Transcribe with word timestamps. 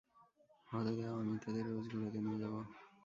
হতে 0.67 0.91
দেও 0.97 1.13
আমি 1.21 1.35
তাদের 1.43 1.63
রোজ 1.67 1.85
ঘুরাতে 1.91 2.19
নিয়ে 2.25 2.41
যাবো। 2.43 2.59